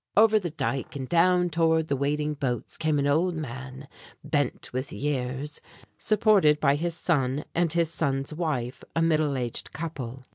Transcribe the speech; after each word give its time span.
Over 0.17 0.39
the 0.39 0.49
dike 0.49 0.95
and 0.95 1.07
down 1.07 1.51
toward 1.51 1.87
the 1.87 1.95
waiting 1.95 2.33
boats 2.33 2.75
came 2.75 2.97
an 2.97 3.05
old 3.05 3.35
man, 3.35 3.87
bent 4.23 4.73
with 4.73 4.91
years, 4.91 5.61
supported 5.99 6.59
by 6.59 6.73
his 6.73 6.95
son 6.97 7.45
and 7.53 7.71
his 7.71 7.91
son's 7.91 8.33
wife 8.33 8.83
a 8.95 9.03
middle 9.03 9.37
aged 9.37 9.73
couple. 9.73 10.25